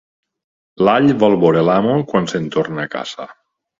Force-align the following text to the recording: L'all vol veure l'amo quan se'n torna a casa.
L'all 0.87 1.11
vol 1.25 1.37
veure 1.45 1.63
l'amo 1.67 1.99
quan 2.13 2.29
se'n 2.33 2.49
torna 2.57 2.87
a 2.87 2.93
casa. 2.99 3.29